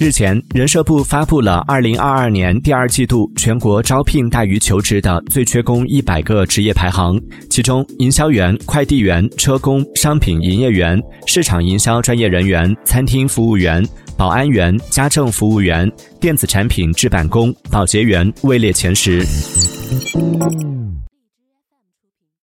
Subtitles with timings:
[0.00, 13.86] 日前，人社部发布了二零二二年第二季度全国招聘大于求职的最缺工一百个职业排行，其中，营销员、快递员、车工、商品营业员、市场营销专业人员、餐厅服务员、
[14.16, 15.90] 保安员、家政服务员、
[16.20, 19.24] 电子产品制板工、保洁员位列前十。